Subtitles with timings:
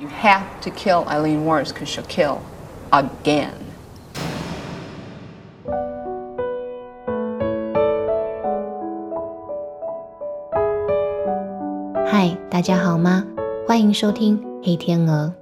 [0.00, 2.38] You have to kill Eileen Warnes cause she'll kill
[2.92, 3.50] again.
[12.06, 13.24] 嗨，大家好吗？
[13.66, 15.34] 欢迎收听黑天鹅。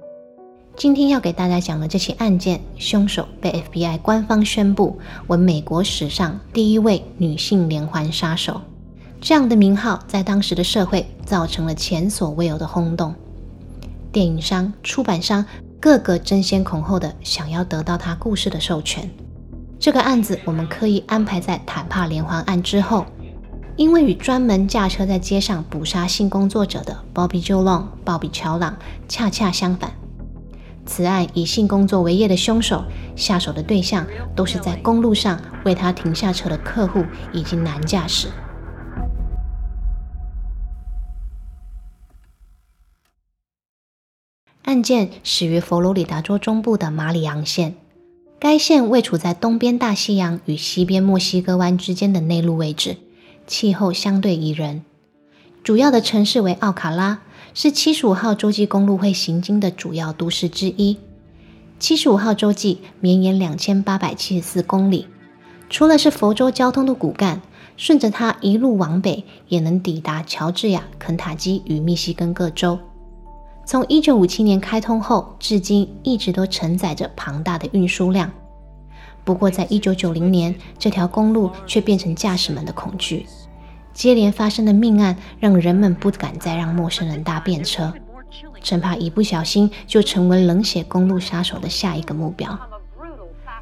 [0.75, 4.97] 今天要给大家讲的这起案件，凶手被 FBI 官方宣布
[5.27, 8.59] 为美国史上第一位女性连环杀手。
[9.21, 13.13] 这样的名号在当时的社会造成了前所未有的轰动，
[14.11, 15.45] 电影商、出版商
[15.79, 19.09] 个个争先恐后的想要得到他故事的授权。
[19.79, 23.05] 这个案子我们刻意安排在坦帕连环案之后，
[23.75, 28.75] 因为与专门驾车在街上捕杀性工作者的 Bobby j o l o n g 鲍比·乔朗）
[29.07, 29.91] 恰恰相反。
[30.85, 32.83] 此案以性工作为业的凶手，
[33.15, 37.03] 下手的对象都是在公路上为他停下车的客户
[37.33, 38.29] 以及男驾驶。
[44.67, 47.75] 案件始于佛罗里达州中部的马里昂县，
[48.37, 52.97] 该县位处在东边大西洋与西边墨西哥湾之间的内陆位置，
[53.47, 54.83] 气候相对宜人。
[55.63, 57.21] 主要的城市为奥卡拉，
[57.53, 60.97] 是七十五号洲际公路会行经的主要都市之一。
[61.79, 65.07] 七十五号洲际绵延两千八百七十四公里，
[65.69, 67.41] 除了是佛州交通的骨干，
[67.77, 72.77] 顺着它一路往北，也能抵达乔治亚、肯塔基与密西根各州。
[73.67, 78.31] 从一九五七年开通后，至今一直都承载着庞大的运输量。
[79.25, 83.25] 不过，在一九九零年，这条公路却变成驾驶们的恐惧。
[83.91, 87.93] 接连发生的命案让人们不敢再让陌生人搭便车，
[88.63, 92.57] 生怕一不小心就成为冷血公路杀手的下一个目标。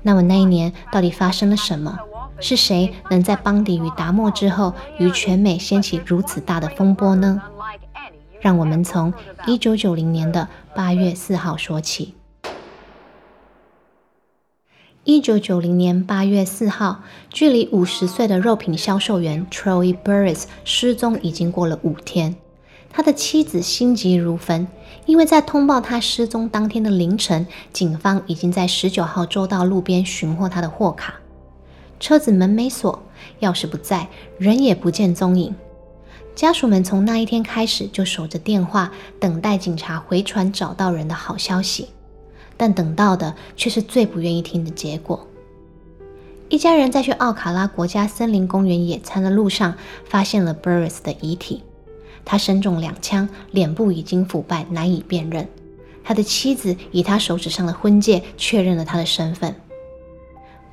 [0.04, 1.98] 那么，那一年到底发生了什么？
[2.40, 7.42] 是谁能在邦迪与达莫之后，于全美掀起如此大的风波呢？
[8.46, 9.12] 让我们从
[9.48, 12.14] 一九九零年的八月四号说起。
[15.04, 17.02] 一九九零年八月四号，
[17.32, 22.36] 距离五十岁的肉品销售员 Troy Burris 失踪已经过了五天。
[22.92, 24.68] 他的妻子心急如焚，
[25.08, 31.16] 因为在通报他失踪当天的凌晨，警方已经在十九号州道路边寻获他的货卡，
[32.00, 33.02] 车子门没锁，
[33.40, 34.08] 钥匙不在，
[34.38, 35.56] 人也不见踪影。
[36.36, 38.92] 家属们从那一天开始就守着电话，
[39.22, 41.88] 等待警察回传找到人的好消息，
[42.58, 45.26] 但等到的却是最不愿意听的结果。
[46.50, 51.64] 一家人在去奥卡拉国家森林公园野餐的路上，发现了 Burris 的遗体。
[52.26, 55.48] 他身中两枪，脸部已经腐败，难以辨认。
[56.04, 59.56] 他的妻子以他手指上的婚戒确认了他的身份。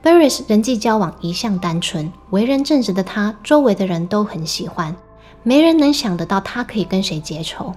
[0.03, 4.97] Burris 人际交往一向单纯，为人正直的他，周围的人都很喜欢。
[5.43, 7.75] 没人能想得到他可以跟谁结仇。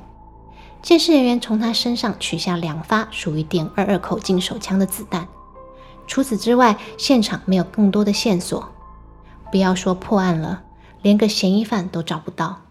[0.82, 5.28] 监视人员从他身上取下两发属于点二二口径手枪的子弹。
[6.06, 8.70] 除此之外，现场没有更多的线索。
[9.52, 10.62] 不要说破案了，
[11.02, 12.62] 连个嫌疑犯都找不到。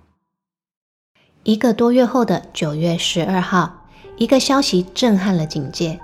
[1.42, 5.98] 一个多月后的九月十二号，一个消息震撼了警界：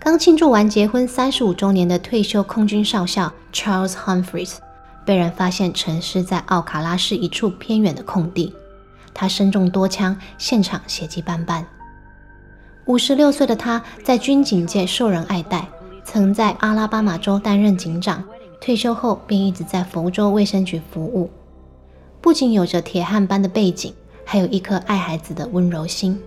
[0.00, 4.56] 刚庆祝完结婚三十五周年的退休空军少校 Charles Humphreys。
[5.04, 8.54] 被人发现沉尸在奥卡拉市一处偏远的空地，
[9.12, 11.66] 他身中多枪，现场血迹斑斑。
[12.86, 15.66] 五十六岁的他在军警界受人爱戴，
[16.04, 18.24] 曾在阿拉巴马州担任警长，
[18.60, 21.30] 退休后便一直在佛州卫生局服务。
[22.20, 23.94] 不仅有着铁汉般的背景，
[24.24, 26.18] 还有一颗爱孩子的温柔心。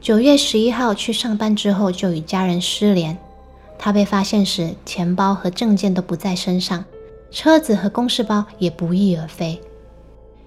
[0.00, 3.18] 九月十一号去上班之后，就与家人失联。
[3.78, 6.84] 他被发现时，钱包和证件都不在身上。
[7.30, 9.60] 车子和公事包也不翼而飞。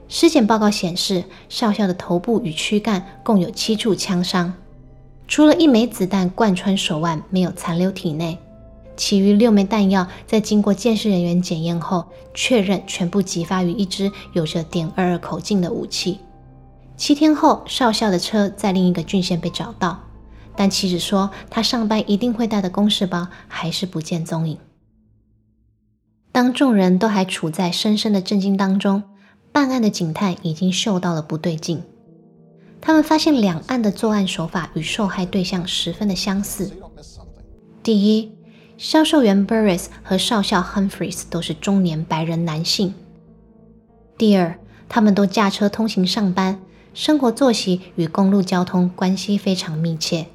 [0.07, 4.53] 尸检报告显示，少校的头部与躯干共有七处枪伤，
[5.27, 8.37] 除了一枚子弹贯穿手腕，没有残留体内。
[8.95, 12.05] 其余六枚弹药在经过鉴识人员检验后，
[12.35, 16.19] 确认全部击发于一支有着点二二口径的武器。
[16.95, 19.99] 七天后，少校的车在另一个郡县被找到，
[20.55, 24.59] 但妻子说他上班一定会带的公事包还是不见踪影。
[26.33, 29.03] 当众人都还处在深深的震惊当中，
[29.51, 31.83] 办案的警探已经嗅到了不对劲。
[32.81, 36.71] 他们发现两案的作案手法与受害对象十分的相似。
[37.83, 38.31] 第一，
[38.79, 42.95] 销售员 Burris 和少校 Humphreys 都是中年白人男性。
[44.17, 44.57] 第二，
[44.89, 46.59] 他们都驾车通行上班，
[46.95, 50.25] 生活作息与公路交通关系非常密切。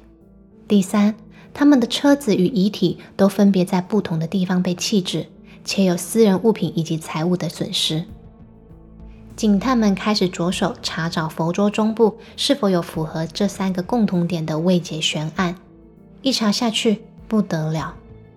[0.65, 1.15] 第三，
[1.53, 5.27] 他们的车子与遗体都分别在不同的地方被弃置。
[5.63, 8.05] 且有私人物品以及财物的损失。
[9.35, 15.55] 警探们开始着手查找佛州中部是否有符合这三个共同点的未解悬案。
[16.21, 17.95] 一查下去，不得了，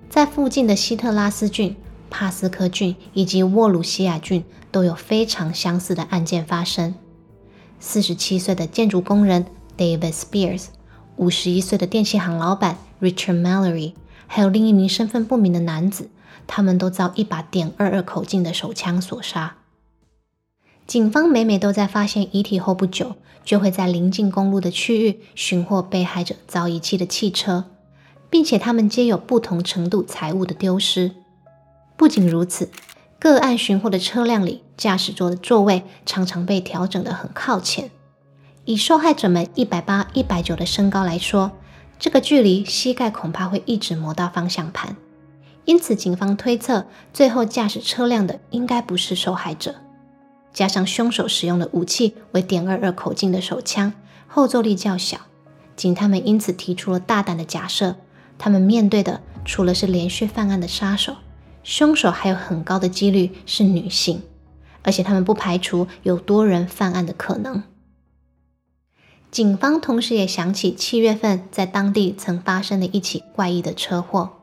[0.09, 1.75] 在附近的希特拉斯郡、
[2.09, 6.95] 帕斯科郡以及沃鲁西亚郡都有非常相似的案件发生。
[7.81, 9.45] 四十七岁的建筑工人
[9.77, 10.67] David Spears，
[11.17, 13.95] 五十一岁的电器行老板 Richard Mallory，
[14.29, 16.09] 还有另一名身份不明的男子，
[16.47, 19.57] 他们都遭一把点二二口径的手枪所杀。
[20.87, 27.65] 警方每每都在发现遗体后不久，就会在临近公路的区域寻获被害者遭遗弃的汽车，
[28.29, 31.13] 并且他们皆有不同程度财物的丢失。
[31.97, 32.71] 不仅如此，
[33.19, 37.91] 个案寻获的车辆里，驾驶座的座位常常被调整得很靠前。
[38.65, 41.53] 以受害者们一百八、一百九的身高来说，
[41.99, 44.97] 这个距离膝盖恐怕会一直磨到方向盘。
[45.65, 49.77] 因此，警方推测，最后驾驶车辆的应该不是受害者。
[50.53, 53.95] 加上凶手使用的武器为点二二口径的手枪，
[54.27, 55.21] 后坐力较小，
[55.77, 57.97] 警探们因此提出了大胆的假设：
[58.39, 61.17] 他们面对的除了是连续犯案的杀手，
[61.63, 64.23] 凶手还有很高的几率是女性，
[64.83, 67.63] 而且他们不排除有多人犯案的可能。
[69.31, 74.42] 警方同时也想起七月份在当地曾发生的一起怪异的车祸，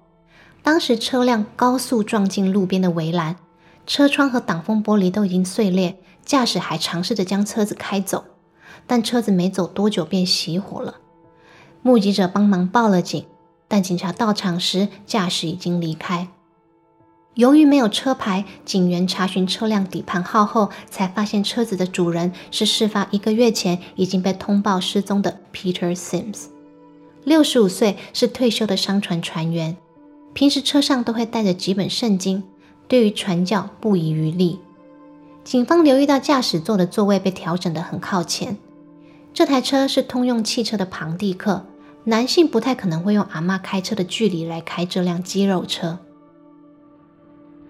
[0.64, 3.38] 当时车辆高速撞进路边的围栏。
[3.88, 8.24] 车窗和挡风玻璃都已经碎裂，驾驶还尝试着将车子开走，
[8.86, 10.98] 但车子没走多久便熄火了。
[11.82, 13.26] 目击者帮忙报了警，
[13.68, 16.28] 但警察到场时，驾驶已经离开。
[17.34, 26.48] 由于没有车牌，警员查询车辆底盘号后，才发现车子的主人是事发一个月前已经被通报失踪的 Peter Sims，
[27.24, 29.76] 六十五岁，是退休的商船船员，
[30.40, 32.46] 平时车上都会带着几本圣经。
[32.88, 34.58] 对于传教不遗余力。
[35.44, 38.58] 警方留意到驾驶座的座位被调整得很靠前。
[39.34, 41.66] 这台车是通用汽车的庞蒂克，
[42.06, 46.00] 男性不太可能会用阿妈开车的距离来开这辆肌肉车。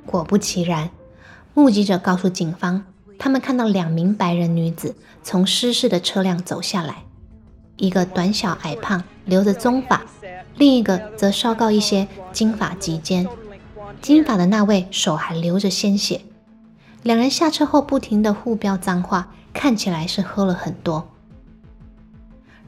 [0.06, 0.92] 果不其然，
[1.56, 2.84] 目击者告诉警方，
[3.18, 7.04] 他们看到两名白人女子从失事的车辆走下来，
[7.78, 10.06] 一个短小矮胖，留着棕发，
[10.60, 13.26] 另一个则稍高一些，金发及肩。
[14.02, 16.20] 金发的那位手还流着鲜血，
[17.02, 21.10] 两人下车后不停的互飙脏话，看起来是喝了很多。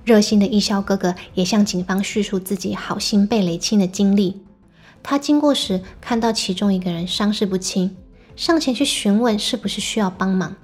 [0.05, 4.41] 热心的义消哥哥也向警方叙述自己好心被雷侵的经历。
[5.03, 7.97] 他经过时看到其中一个人伤势不轻，
[8.38, 10.55] 上前去询问是不是需要帮忙，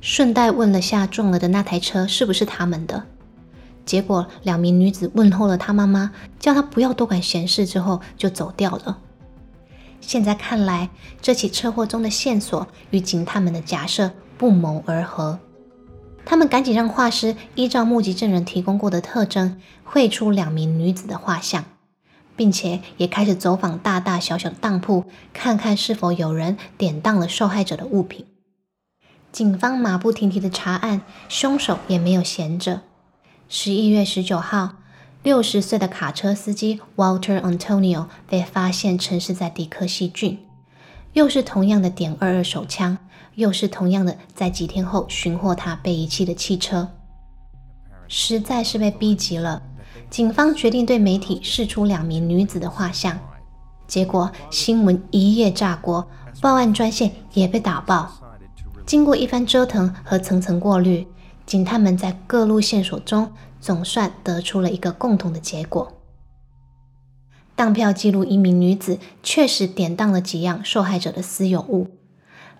[0.00, 3.06] 顺带问了下撞了的那台车是不是他们的。
[3.84, 8.98] 结果两名女子问候了他妈妈，叫他不要多管闲事，之后就走掉了。
[10.00, 10.90] 现在看来，
[11.20, 15.38] 这起车祸中的线索与警探们的假设不谋而合。
[16.24, 21.64] 他们赶紧让画师依照目击证人提供过的特征绘出两名女子的画像，
[22.36, 28.26] 并且也开始走访大大小小的当铺，看看是否有人典当了受害者的物品。
[29.32, 32.82] 警方马不停蹄的查案，凶手也没有闲着。
[33.54, 34.76] 十一月十九号。
[35.22, 40.38] 六十岁的卡车司机 Walter Antonio 被发现沉尸在迪克西郡，
[41.12, 42.96] 又是同样的点二二手枪，
[43.34, 46.88] 又是同样的在几天后寻获他被遗弃的汽车，
[48.08, 49.62] 实在是被逼急了。
[50.08, 53.18] 警方决定对媒体释出两名女子的画像，
[53.86, 56.08] 结果新闻一夜炸锅，
[56.40, 58.10] 报案专线也被打爆。
[58.86, 61.06] 经过一番折腾和层层过滤，
[61.52, 63.30] 警探们在各路线索中。
[63.60, 65.92] 总算得出了一个共同的结果。
[67.54, 71.86] 当票记录一名女子确实典当了几样受害者的私有物，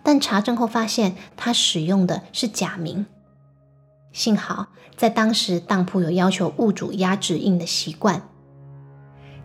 [0.05, 3.07] 但查证后发现她使用的是假名。
[4.13, 8.23] 幸好在当时当铺有要求物主压指印的习惯，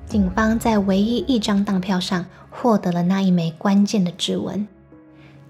[0.05, 4.67] 警方在唯一一张当票上获得了那一枚关键的指纹。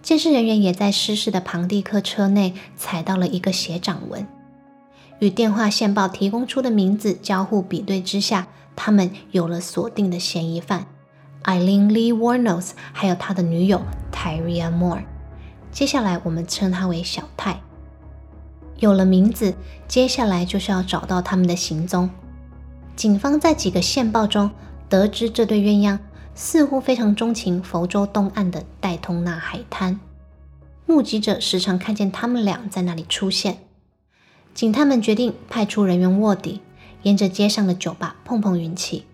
[0.08, 4.26] 监视人员也在失事的庞蒂克车内踩到了一个血掌纹。
[5.20, 10.86] 与电话线报提供出的名字交互比对之下，他们有了锁定的嫌疑犯
[11.44, 15.04] Eileen Lee Warnos，还有他的女友 Tyria Moore。
[15.74, 17.60] 接下来我们称他为小泰。
[18.80, 19.56] 有了名字，
[19.90, 22.10] 接下来就是要找到他们的行踪。
[22.96, 24.52] 警方在几个线报中
[24.88, 26.00] 得知，这对鸳鸯
[26.38, 30.00] 似乎非常钟情佛州东岸的戴通纳海滩，
[30.86, 33.58] 目击者时常看见他们俩在那里出现。
[34.53, 36.62] 警探们决定派出人员卧底，
[37.01, 39.06] 沿着街上的酒吧碰碰运气。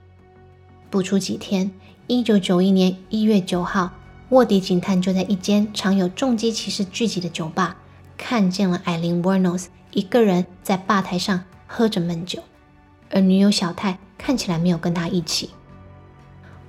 [0.89, 1.71] 不出几天，
[2.07, 3.91] 一九九一年一月九号，
[4.27, 7.77] 卧底警探就在一间常有重机骑士聚集的酒吧
[8.17, 12.43] 看见了艾琳·沃诺斯一个人在吧台上喝着闷酒，
[13.09, 15.51] 而女友小泰看起来没有跟他一起。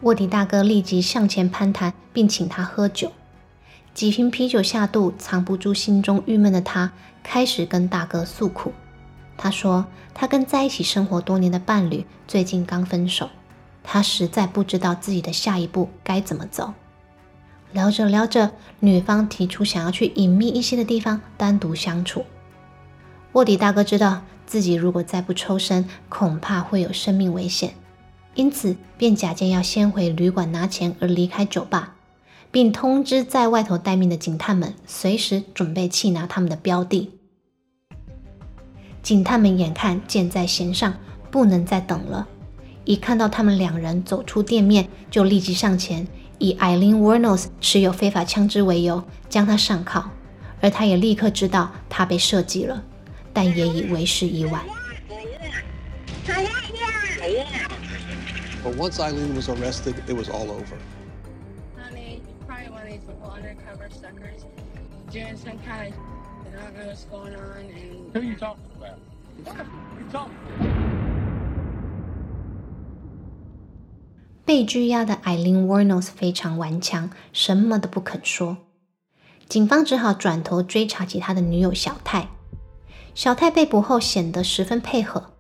[0.05, 3.11] 卧底大哥立即向前攀谈，并请他喝酒。
[3.95, 6.93] 几瓶啤酒下肚，藏不住心中郁闷的他，
[7.23, 8.75] 开始跟大哥诉苦。
[9.39, 13.31] 他说，他跟在一起生活多年的伴侣最近刚分手，
[13.83, 16.75] 他实在不知道自己的下一步该怎么走。
[17.73, 22.27] 聊着聊着，女方提出想要去隐秘一些的地方单独相处。
[23.33, 27.75] 卧底大哥知道自己如果再不抽身，恐怕会有生命危险，
[28.35, 31.95] 因此便假借要先回旅馆拿钱而离开酒吧，
[32.51, 37.11] 并通知在外头待命的警探们，随时准备缉拿他们的标的。
[39.03, 40.95] 警探们眼看箭在弦上，
[41.31, 42.27] 不能再等了，
[42.85, 46.07] 一看到他们两人走出店面，就立即上前。
[46.39, 50.11] 以艾琳·沃诺斯持有非法枪支为由，将他上铐，
[50.61, 52.83] 而他也立刻知道他被设计了，
[53.33, 54.61] 但也已为时已晚。
[58.65, 60.79] But once Eileen was arrested, it was all over.
[61.77, 64.47] Honey, you're probably one of these little undercover suckers
[65.13, 66.01] doing some kind of.
[66.49, 68.11] I don't know what's going on, and.
[68.15, 68.99] Who are you talking about?
[69.45, 69.57] What
[69.99, 70.95] you talking about?
[74.47, 78.57] 被拘押的艾琳·沃诺斯非常顽强，什么都不肯说。
[79.47, 82.29] 警方只好转头追查起他的女友小泰。
[83.15, 85.33] 小泰被捕后显得十分配合。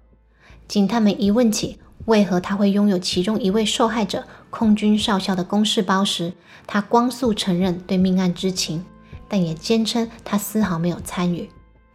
[0.68, 6.32] 警探们一问起为何他会拥有其中一位受害者空军少校的公事包时，
[6.66, 8.84] 他光速承认对命案知情，
[9.28, 11.48] 但也坚称他丝毫没有参与。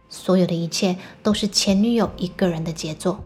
[0.08, 3.24] 所有的一切都是前女友一个人的杰作。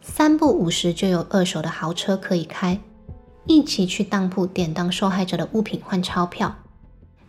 [0.00, 2.80] 三不五时就有二手的豪车可以开，
[3.46, 6.54] 一起去当铺典当受害者的物品换钞票。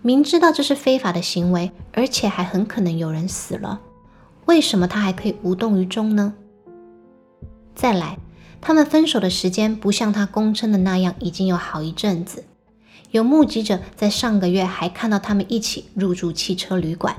[0.04, 3.82] 明知道这是非法的行为，而且还很可能有人死了，
[4.46, 6.34] 为什么他还可以无动于衷呢？
[7.76, 8.18] 再来，
[8.60, 12.46] 他们分手的时间不像他供称的那样已经有好一阵子，
[13.12, 17.16] 有目击者在上个月还看到他们一起入住汽车旅馆，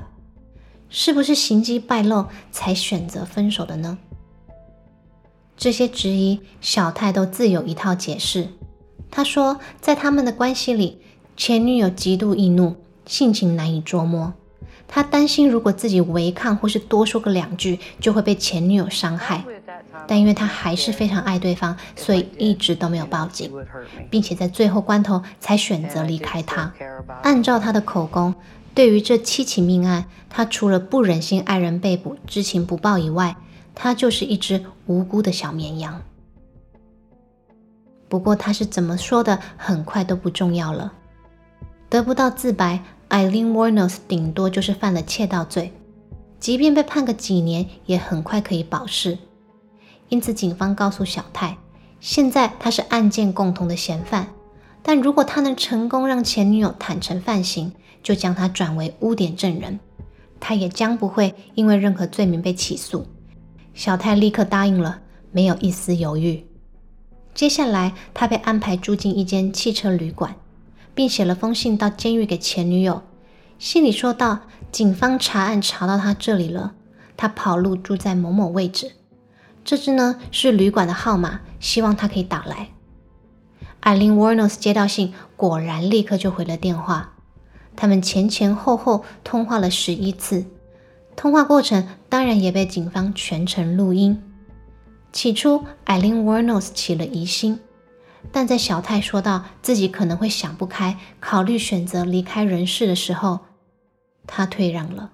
[0.89, 3.97] 是不是行迹败露才选择分手的呢？
[5.57, 8.49] 这些质疑，小泰都自有一套解释。
[9.11, 10.99] 他说，在他们的关系里，
[11.37, 14.33] 前女友极度易怒，性情难以捉摸。
[14.87, 19.45] 他担心，如果自己违抗或是多说个两句，就会被前女友伤害。
[20.07, 23.51] 但因为他还是非常爱对方，所以一直都没有报警，
[24.09, 26.73] 并且在最后关头才选择离开他。
[27.21, 28.33] 按照他的口供，
[28.73, 33.35] 对于这七起命案，他除了不忍心爱人被捕、知情不报以外，
[33.75, 36.01] 他就是一只无辜的小绵羊。
[38.09, 40.93] 不过他是怎么说的，很快都不重要了。
[41.89, 45.71] 得不到自白，，Eileen Warnos 顶多就是犯了窃盗罪，
[46.39, 49.17] 即便被判个几年，也很快可以保释。
[50.13, 51.57] 因此，警方告诉小泰，
[51.99, 54.27] 现在他是案件共同的嫌犯，
[54.83, 59.79] 但如果他能成功让前女友坦诚犯行，就将他转为污点证人，
[60.39, 63.07] 他也将不会因为任何罪名被起诉。
[63.73, 64.99] 小泰立刻答应了，
[65.31, 66.45] 没有一丝犹豫。
[67.33, 70.35] 接下来，他被安排住进一间汽车旅馆，
[70.93, 73.01] 并写了封信到监狱给前女友。
[73.57, 74.41] 信里说道
[74.71, 76.75] ：“警方查案查到他这里了，
[77.17, 78.91] 他跑路住在某某位置。
[79.63, 82.69] 这支呢是旅馆的号码，希望他可以打来。”
[83.81, 87.13] 艾琳·沃诺斯接到信，果然立刻就回了电话。
[87.75, 90.45] 他们前前后后通话了十一次。
[91.15, 94.23] 通话过程当然也被警方全程录音。
[95.11, 97.59] 起初，艾琳·沃诺斯起了疑心，
[98.31, 103.41] 但在小泰说到自己可能会想不开，考虑选择离开人世的时候，
[104.25, 105.11] 他退让了。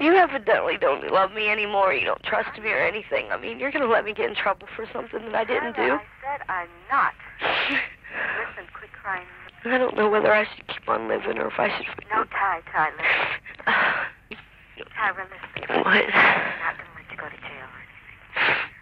[0.00, 1.92] You evidently don't love me anymore.
[1.92, 3.26] You don't trust me or anything.
[3.30, 5.76] I mean, you're going to let me get in trouble for something that I didn't
[5.76, 6.00] do.
[6.00, 7.12] I said I'm not.
[7.42, 9.26] Listen, quit crying.
[9.64, 11.86] I don't know whether I should keep on living or if I should.
[12.10, 14.88] No, Ty, Ty, listen.
[14.96, 15.84] Tyra, listen.
[15.84, 15.86] What?
[15.86, 18.16] I'm not going to let you go to jail or anything.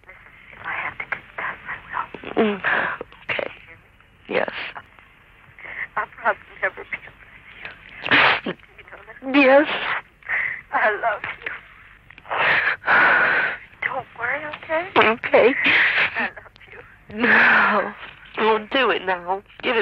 [0.06, 2.44] Listen, if I have to confess, I will.
[2.44, 2.62] Mm,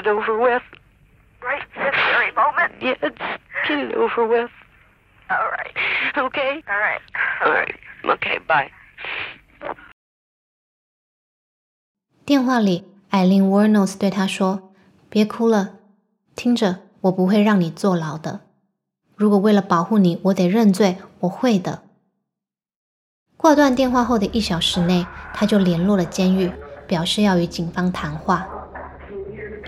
[0.07, 0.63] it over with.
[1.43, 2.73] Right this very moment.
[2.81, 2.99] Yes.
[3.69, 4.51] Get it over with.
[5.29, 5.75] All right.
[6.17, 6.63] Okay?
[6.69, 7.03] All right.
[7.45, 7.75] All right.
[8.05, 8.71] Okay, bye.
[12.25, 14.73] 电话里，艾琳·沃诺斯对他说
[15.09, 15.75] ：“别哭了，
[16.35, 18.41] 听着，我不会让你坐牢的。”
[19.17, 21.83] 如果为了保护你，我得认罪，我会的。
[23.37, 26.53] 挂断电话后的一小时内，他就联络了监狱，
[26.87, 28.49] 表示要与警方谈话。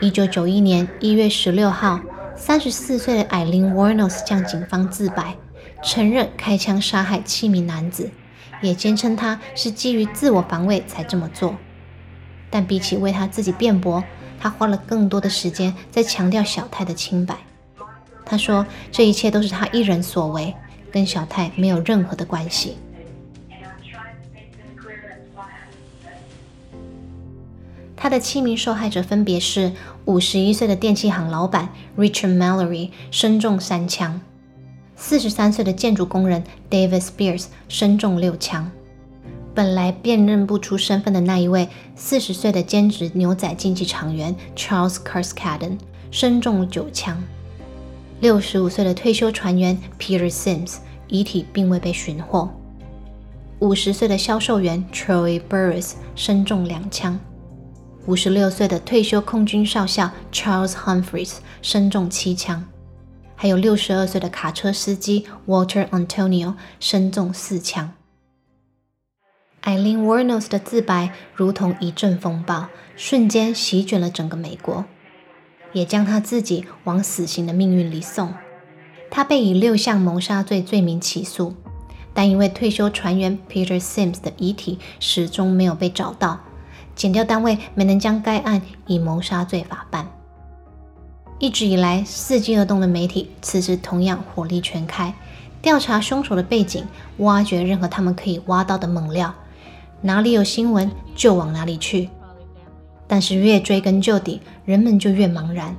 [0.00, 2.00] 一九九一年一月十六号，
[2.37, 5.35] 三十四岁的艾琳·沃诺斯向警方自白，
[5.83, 8.09] 承认开枪杀害七名男子，
[8.62, 11.57] 也坚称他是基于自我防卫才这么做。
[12.49, 14.05] 但比起为他自己辩驳，
[14.38, 17.37] 他花了更多的时间在强调小泰的清白。
[18.25, 20.55] 他说，这一切都是他一人所为，
[20.93, 22.76] 跟小泰没有任何的关系。
[28.00, 29.73] 他的七名受害者分别是
[30.05, 34.21] 五十一岁的电器行老板 Richard Mallory，身中三枪；
[34.95, 38.71] 四十三岁的建筑工人 David Spears，身中六枪。
[39.52, 45.76] 本来辨认不出身份的那一位四十岁的兼职牛仔竞技场员 Charles Carskaddon，
[46.12, 47.21] 身中九枪。
[48.21, 50.76] 六十五岁的退休船员 Peter Sims，
[51.09, 52.49] 遗体并未被寻获。
[53.59, 57.19] 五十岁的销售员 Troy Burris，身中两枪。
[58.08, 62.64] 五十六岁的退休空军少校 Charles Humphreys 身中七枪，
[63.36, 67.92] 还有六十二岁的卡车司机 Walter Antonio 身中四枪。
[69.62, 74.86] Eileen Warnos 的自白如同一阵风暴，瞬间席卷了整个美国，
[75.74, 78.32] 也将他自己往死刑的命运里送。
[79.10, 81.54] 他被以六项谋杀罪罪名起诉，
[82.14, 86.40] 但因为退休船员 Peter Sims 的遗体始终没有被找到。
[86.99, 90.05] 检调单位没能将该案以谋杀罪法办。
[91.38, 95.14] 一直以来，伺机而动的媒体此时同样火力全开，
[95.62, 96.83] 调查凶手的背景，
[97.19, 99.33] 挖掘任何他们可以挖到的猛料，
[100.00, 102.11] 哪里有新闻就往哪里去。
[103.07, 105.76] 但是越追根究底，人们就越茫然。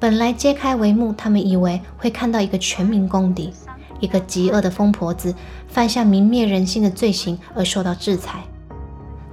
[0.00, 3.52] 本来揭开帷幕，他们以为会看到一个全民公敌，
[4.00, 5.32] 一个极恶的疯婆子
[5.68, 8.42] 犯下泯灭人心的罪行而受到制裁。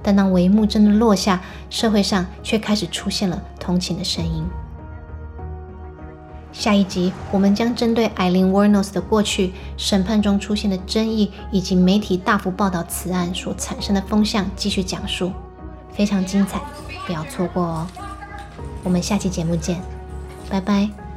[0.02, 4.44] 但当帷幕真的落下，社会上却开始出现了同情的声音。
[6.52, 15.32] 下一集，我们将针对艾琳·沃诺斯的过去、审判中出现的争议，以及媒体大幅报道此案所产生的风向继续讲述，
[15.92, 16.60] 非常精彩，
[17.06, 17.86] 不要错过哦！
[18.82, 19.80] 我们下期节目见，
[20.50, 21.09] 拜拜。